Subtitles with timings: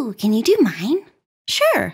[0.00, 1.04] Ooh, can you do mine?
[1.46, 1.92] Sure.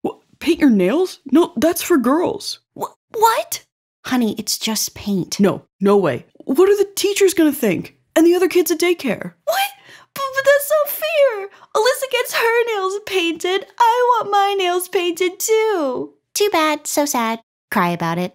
[0.00, 1.20] What, paint your nails?
[1.30, 2.60] No, that's for girls.
[2.74, 3.66] Wh- what?
[4.06, 5.38] Honey, it's just paint.
[5.38, 6.24] No, no way.
[6.46, 7.98] What are the teachers gonna think?
[8.16, 9.34] And the other kids at daycare?
[9.44, 9.70] What?
[10.14, 11.48] But, but that's not fair.
[11.76, 13.66] Alyssa gets her nails painted.
[13.78, 16.14] I want my nails painted too.
[16.32, 17.42] Too bad, so sad.
[17.70, 18.34] Cry about it.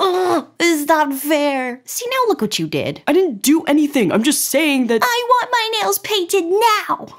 [0.00, 1.82] Ugh, is not fair.
[1.84, 3.00] See, now look what you did.
[3.06, 4.10] I didn't do anything.
[4.10, 5.02] I'm just saying that.
[5.04, 7.16] I want my nails painted now.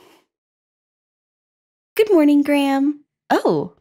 [1.97, 3.05] Good morning, Graham.
[3.31, 3.73] Oh,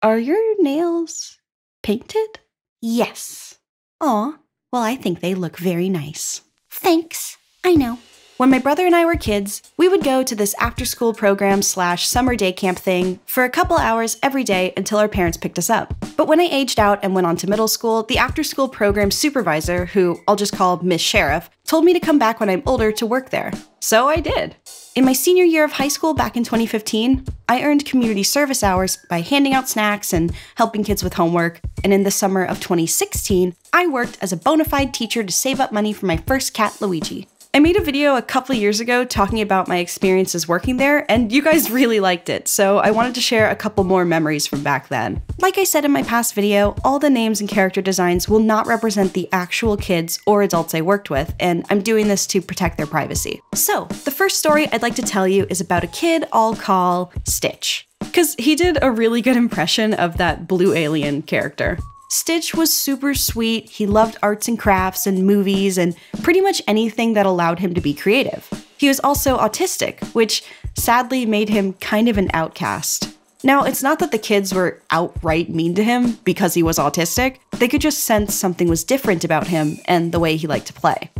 [0.00, 1.38] are your nails
[1.82, 2.38] painted?
[2.80, 3.58] Yes.
[4.00, 4.38] Aw,
[4.72, 6.42] well, I think they look very nice.
[6.70, 7.36] Thanks.
[7.64, 7.98] I know.
[8.36, 11.62] When my brother and I were kids, we would go to this after school program
[11.62, 15.58] slash summer day camp thing for a couple hours every day until our parents picked
[15.58, 15.94] us up.
[16.16, 19.10] But when I aged out and went on to middle school, the after school program
[19.10, 22.92] supervisor, who I'll just call Miss Sheriff, told me to come back when I'm older
[22.92, 23.50] to work there.
[23.80, 24.54] So I did.
[24.94, 28.98] In my senior year of high school back in 2015, I earned community service hours
[29.08, 31.60] by handing out snacks and helping kids with homework.
[31.84, 35.60] And in the summer of 2016, I worked as a bona fide teacher to save
[35.60, 37.28] up money for my first cat, Luigi.
[37.58, 41.32] I made a video a couple years ago talking about my experiences working there, and
[41.32, 44.62] you guys really liked it, so I wanted to share a couple more memories from
[44.62, 45.22] back then.
[45.40, 48.68] Like I said in my past video, all the names and character designs will not
[48.68, 52.76] represent the actual kids or adults I worked with, and I'm doing this to protect
[52.76, 53.40] their privacy.
[53.56, 57.12] So, the first story I'd like to tell you is about a kid I'll call
[57.24, 57.88] Stitch.
[57.98, 61.80] Because he did a really good impression of that blue alien character.
[62.10, 63.68] Stitch was super sweet.
[63.68, 67.80] He loved arts and crafts and movies and pretty much anything that allowed him to
[67.80, 68.48] be creative.
[68.78, 70.44] He was also autistic, which
[70.74, 73.14] sadly made him kind of an outcast.
[73.44, 77.38] Now, it's not that the kids were outright mean to him because he was autistic,
[77.52, 80.72] they could just sense something was different about him and the way he liked to
[80.72, 81.10] play.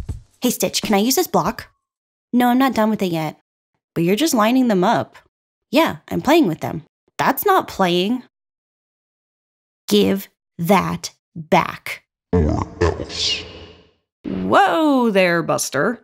[0.41, 1.69] Hey, Stitch, can I use this block?
[2.33, 3.39] No, I'm not done with it yet.
[3.95, 5.17] But you're just lining them up.
[5.71, 6.83] Yeah, I'm playing with them.
[7.19, 8.23] That's not playing.
[9.89, 10.29] Give
[10.59, 12.05] that back.
[14.25, 16.03] Whoa there, Buster.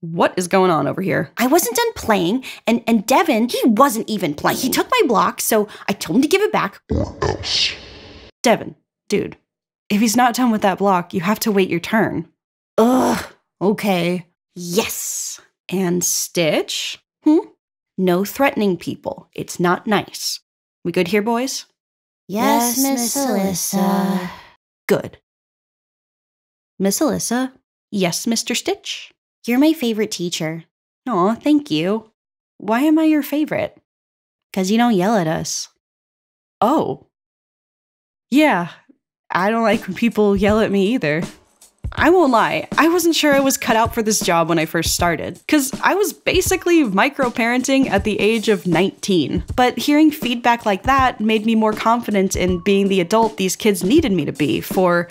[0.00, 1.32] What is going on over here?
[1.36, 4.58] I wasn't done playing, and, and Devin, he wasn't even playing.
[4.58, 6.80] He took my block, so I told him to give it back.
[8.42, 8.76] Devin,
[9.08, 9.36] dude,
[9.88, 12.28] if he's not done with that block, you have to wait your turn.
[12.78, 13.24] Ugh,
[13.60, 14.26] okay.
[14.54, 15.40] Yes.
[15.68, 16.98] And Stitch?
[17.24, 17.38] Hmm?
[17.98, 19.28] No threatening people.
[19.34, 20.40] It's not nice.
[20.84, 21.66] We good here, boys?
[22.28, 24.30] Yes, Miss Alyssa.
[24.88, 25.18] Good.
[26.78, 27.52] Miss Alyssa?
[27.90, 28.56] Yes, Mr.
[28.56, 29.12] Stitch?
[29.46, 30.64] You're my favorite teacher.
[31.08, 32.10] Aw, thank you.
[32.58, 33.80] Why am I your favorite?
[34.50, 35.68] Because you don't yell at us.
[36.60, 37.06] Oh.
[38.30, 38.70] Yeah,
[39.30, 41.22] I don't like when people yell at me either.
[41.92, 44.66] I won't lie, I wasn't sure I was cut out for this job when I
[44.66, 49.44] first started, because I was basically micro parenting at the age of 19.
[49.54, 53.82] But hearing feedback like that made me more confident in being the adult these kids
[53.82, 55.08] needed me to be for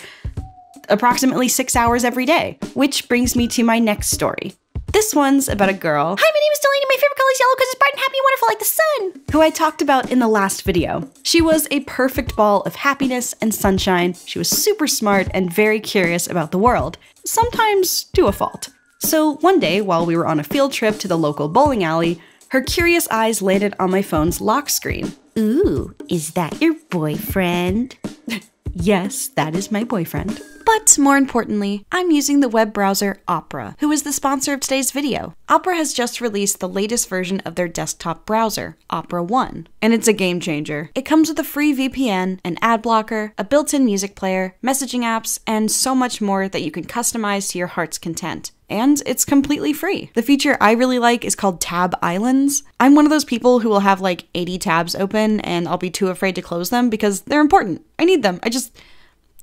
[0.88, 2.58] approximately six hours every day.
[2.74, 4.54] Which brings me to my next story.
[4.96, 6.86] This one's about a girl Hi, my name is Delaney.
[6.88, 9.22] My favorite color is yellow because it's bright and happy and wonderful like the sun.
[9.30, 11.10] who I talked about in the last video.
[11.22, 14.14] She was a perfect ball of happiness and sunshine.
[14.14, 16.96] She was super smart and very curious about the world,
[17.26, 18.70] sometimes to a fault.
[19.00, 22.18] So one day, while we were on a field trip to the local bowling alley,
[22.48, 25.12] her curious eyes landed on my phone's lock screen.
[25.38, 27.96] Ooh, is that your boyfriend?
[28.78, 30.42] Yes, that is my boyfriend.
[30.66, 34.90] But more importantly, I'm using the web browser Opera, who is the sponsor of today's
[34.90, 35.34] video.
[35.48, 40.08] Opera has just released the latest version of their desktop browser, Opera One, and it's
[40.08, 40.90] a game changer.
[40.96, 45.02] It comes with a free VPN, an ad blocker, a built in music player, messaging
[45.02, 49.24] apps, and so much more that you can customize to your heart's content and it's
[49.24, 50.10] completely free.
[50.14, 52.64] The feature I really like is called Tab Islands.
[52.80, 55.90] I'm one of those people who will have like 80 tabs open and I'll be
[55.90, 57.86] too afraid to close them because they're important.
[58.00, 58.40] I need them.
[58.42, 58.76] I just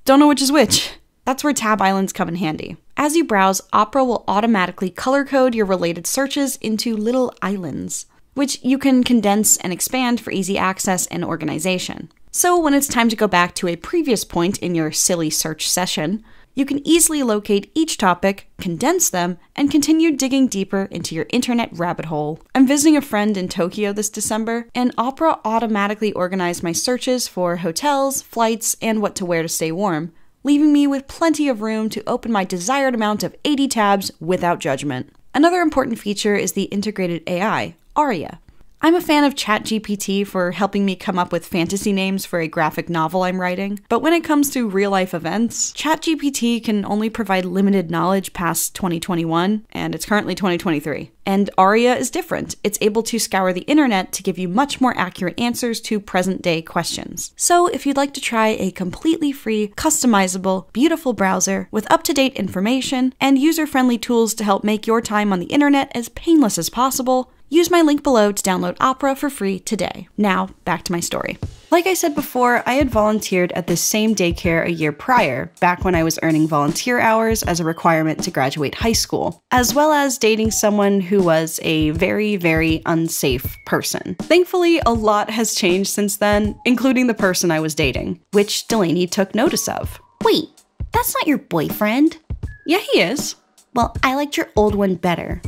[0.03, 0.91] don't know which is which.
[1.25, 2.77] That's where tab islands come in handy.
[2.97, 8.63] As you browse, Opera will automatically color code your related searches into little islands, which
[8.63, 12.11] you can condense and expand for easy access and organization.
[12.31, 15.69] So when it's time to go back to a previous point in your silly search
[15.69, 16.23] session,
[16.55, 21.69] you can easily locate each topic, condense them, and continue digging deeper into your internet
[21.73, 22.39] rabbit hole.
[22.53, 27.57] I'm visiting a friend in Tokyo this December, and Opera automatically organized my searches for
[27.57, 30.11] hotels, flights, and what to wear to stay warm,
[30.43, 34.59] leaving me with plenty of room to open my desired amount of 80 tabs without
[34.59, 35.09] judgment.
[35.33, 38.39] Another important feature is the integrated AI, Aria.
[38.85, 42.49] I'm a fan of ChatGPT for helping me come up with fantasy names for a
[42.49, 47.09] graphic novel I'm writing, but when it comes to real life events, ChatGPT can only
[47.09, 51.11] provide limited knowledge past 2021, and it's currently 2023.
[51.25, 52.57] And Aria is different.
[52.61, 56.41] It's able to scour the internet to give you much more accurate answers to present
[56.41, 57.31] day questions.
[57.37, 62.13] So, if you'd like to try a completely free, customizable, beautiful browser with up to
[62.13, 66.09] date information and user friendly tools to help make your time on the internet as
[66.09, 70.07] painless as possible, Use my link below to download Opera for free today.
[70.17, 71.37] Now, back to my story.
[71.69, 75.85] Like I said before, I had volunteered at this same daycare a year prior, back
[75.85, 79.91] when I was earning volunteer hours as a requirement to graduate high school, as well
[79.93, 84.15] as dating someone who was a very, very unsafe person.
[84.15, 89.05] Thankfully, a lot has changed since then, including the person I was dating, which Delaney
[89.05, 90.01] took notice of.
[90.23, 90.49] Wait,
[90.91, 92.17] that's not your boyfriend.
[92.65, 93.35] Yeah, he is.
[93.75, 95.39] Well, I liked your old one better.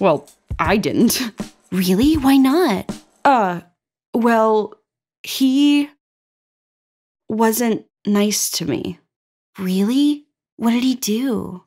[0.00, 0.28] Well,
[0.58, 1.20] I didn't.
[1.70, 2.14] Really?
[2.14, 2.94] Why not?
[3.24, 3.60] Uh,
[4.14, 4.74] well,
[5.22, 5.88] he
[7.28, 8.98] wasn't nice to me.
[9.58, 10.26] Really?
[10.56, 11.64] What did he do?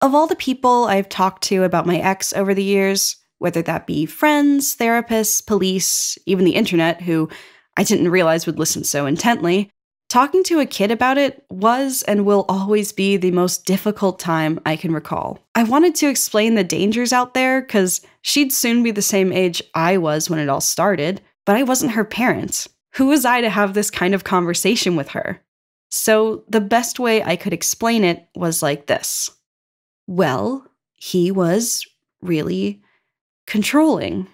[0.00, 3.86] Of all the people I've talked to about my ex over the years, whether that
[3.86, 7.28] be friends, therapists, police, even the internet, who
[7.76, 9.70] I didn't realize would listen so intently,
[10.12, 14.60] Talking to a kid about it was and will always be the most difficult time
[14.66, 15.38] I can recall.
[15.54, 19.62] I wanted to explain the dangers out there because she'd soon be the same age
[19.74, 22.66] I was when it all started, but I wasn't her parent.
[22.96, 25.40] Who was I to have this kind of conversation with her?
[25.90, 29.30] So the best way I could explain it was like this
[30.06, 31.86] Well, he was
[32.20, 32.82] really
[33.46, 34.26] controlling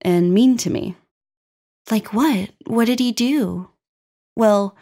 [0.00, 0.96] and mean to me.
[1.88, 2.50] Like what?
[2.66, 3.70] What did he do?
[4.34, 4.76] Well,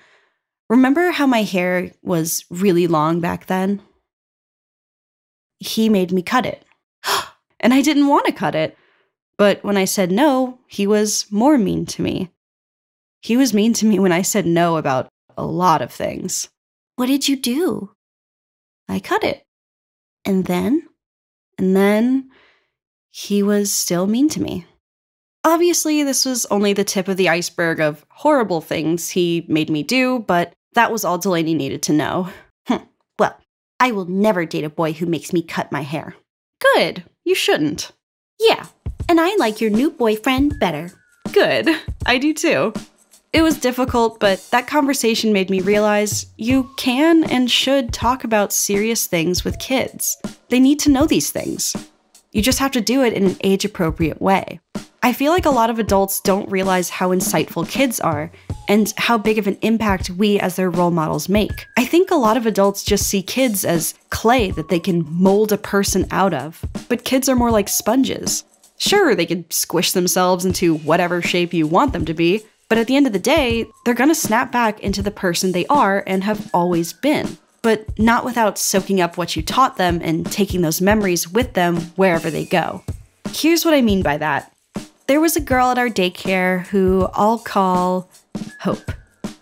[0.68, 3.80] Remember how my hair was really long back then?
[5.58, 6.64] He made me cut it.
[7.60, 8.76] and I didn't want to cut it.
[9.38, 12.30] But when I said no, he was more mean to me.
[13.20, 16.48] He was mean to me when I said no about a lot of things.
[16.96, 17.92] What did you do?
[18.88, 19.44] I cut it.
[20.24, 20.88] And then?
[21.56, 22.30] And then
[23.10, 24.66] he was still mean to me.
[25.44, 29.82] Obviously, this was only the tip of the iceberg of horrible things he made me
[29.82, 32.28] do, but that was all Delaney needed to know.
[32.66, 32.82] Hm.
[33.18, 33.36] Well,
[33.80, 36.14] I will never date a boy who makes me cut my hair.
[36.74, 37.04] Good.
[37.24, 37.92] You shouldn't.
[38.40, 38.66] Yeah,
[39.08, 40.92] and I like your new boyfriend better.
[41.32, 41.68] Good.
[42.06, 42.72] I do too.
[43.32, 48.52] It was difficult, but that conversation made me realize you can and should talk about
[48.52, 50.16] serious things with kids.
[50.48, 51.76] They need to know these things.
[52.32, 54.60] You just have to do it in an age appropriate way.
[55.02, 58.30] I feel like a lot of adults don't realize how insightful kids are
[58.68, 61.66] and how big of an impact we as their role models make.
[61.76, 65.50] I think a lot of adults just see kids as clay that they can mold
[65.50, 68.44] a person out of, but kids are more like sponges.
[68.76, 72.86] Sure, they can squish themselves into whatever shape you want them to be, but at
[72.86, 76.22] the end of the day, they're gonna snap back into the person they are and
[76.22, 77.38] have always been.
[77.62, 81.76] But not without soaking up what you taught them and taking those memories with them
[81.96, 82.84] wherever they go.
[83.32, 84.52] Here's what I mean by that
[85.08, 88.10] there was a girl at our daycare who I'll call
[88.60, 88.92] Hope.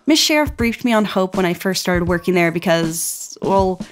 [0.07, 3.85] Miss Sheriff briefed me on Hope when I first started working there because, well,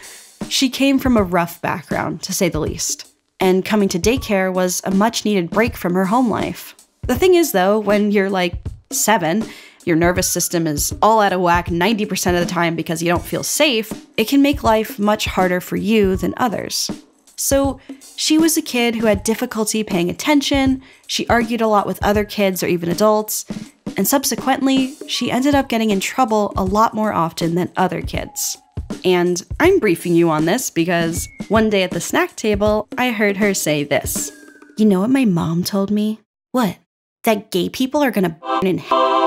[0.48, 3.12] she came from a rough background, to say the least.
[3.40, 6.76] And coming to daycare was a much needed break from her home life.
[7.02, 8.54] The thing is, though, when you're like
[8.90, 9.44] seven,
[9.84, 13.24] your nervous system is all out of whack 90% of the time because you don't
[13.24, 16.88] feel safe, it can make life much harder for you than others.
[17.36, 17.80] So
[18.16, 22.24] she was a kid who had difficulty paying attention, she argued a lot with other
[22.24, 23.44] kids or even adults,
[23.96, 28.58] and subsequently, she ended up getting in trouble a lot more often than other kids.
[29.04, 33.36] And I'm briefing you on this because one day at the snack table, I heard
[33.36, 34.32] her say this.
[34.76, 36.20] You know what my mom told me?
[36.52, 36.78] What?
[37.24, 39.23] That gay people are gonna burn in hell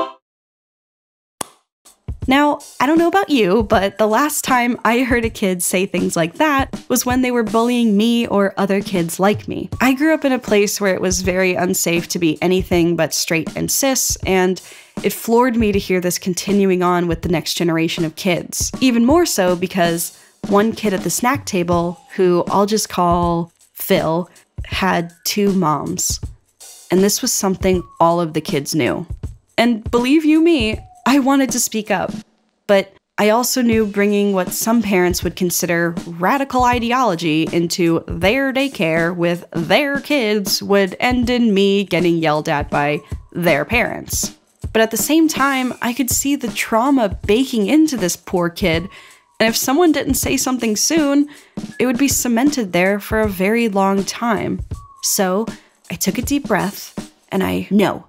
[2.27, 5.86] now, I don't know about you, but the last time I heard a kid say
[5.86, 9.69] things like that was when they were bullying me or other kids like me.
[9.79, 13.13] I grew up in a place where it was very unsafe to be anything but
[13.13, 14.62] straight and cis, and
[15.03, 18.72] it floored me to hear this continuing on with the next generation of kids.
[18.81, 20.17] Even more so because
[20.50, 24.29] one kid at the snack table, who I'll just call Phil,
[24.65, 26.19] had two moms.
[26.91, 29.05] And this was something all of the kids knew.
[29.57, 32.12] And believe you me, I wanted to speak up,
[32.68, 39.16] but I also knew bringing what some parents would consider radical ideology into their daycare
[39.16, 43.00] with their kids would end in me getting yelled at by
[43.32, 44.36] their parents.
[44.74, 48.90] But at the same time, I could see the trauma baking into this poor kid,
[49.40, 51.30] and if someone didn't say something soon,
[51.80, 54.60] it would be cemented there for a very long time.
[55.04, 55.46] So
[55.90, 57.70] I took a deep breath and I.
[57.72, 58.08] No.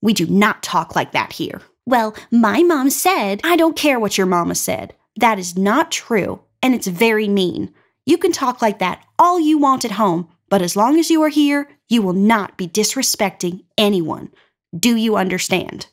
[0.00, 1.60] We do not talk like that here.
[1.88, 3.40] Well, my mom said.
[3.42, 4.94] I don't care what your mama said.
[5.16, 7.72] That is not true, and it's very mean.
[8.04, 11.22] You can talk like that all you want at home, but as long as you
[11.22, 14.30] are here, you will not be disrespecting anyone.
[14.78, 15.86] Do you understand?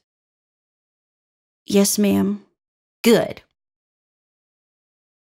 [1.66, 2.44] Yes, ma'am.
[3.02, 3.42] Good.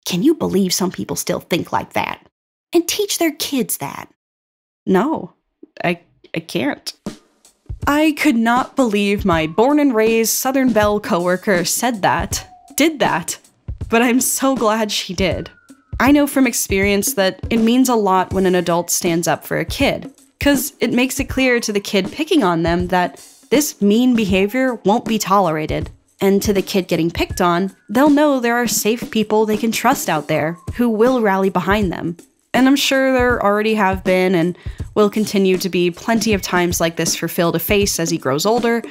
[0.07, 2.27] Can you believe some people still think like that?
[2.73, 4.11] And teach their kids that?
[4.87, 5.35] No,
[5.85, 6.01] I,
[6.35, 6.95] I can't.
[7.89, 13.39] I could not believe my born and raised Southern Belle coworker said that, did that,
[13.89, 15.51] but I'm so glad she did.
[16.01, 19.59] I know from experience that it means a lot when an adult stands up for
[19.59, 23.81] a kid, because it makes it clear to the kid picking on them that this
[23.81, 25.89] mean behavior won't be tolerated.
[26.21, 29.71] And to the kid getting picked on, they'll know there are safe people they can
[29.71, 32.17] trust out there who will rally behind them.
[32.53, 34.59] And I'm sure there already have been and
[34.97, 38.19] will continue to be plenty of times like this for Phil to face as he
[38.19, 38.83] grows older,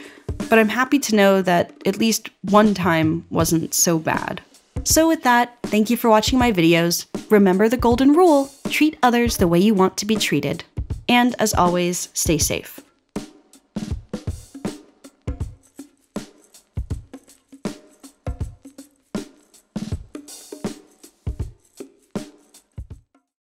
[0.50, 4.40] but I'm happy to know that at least one time wasn't so bad.
[4.84, 7.08] So, with that, thank you for watching my videos.
[7.32, 10.64] Remember the golden rule treat others the way you want to be treated.
[11.10, 12.85] And as always, stay safe.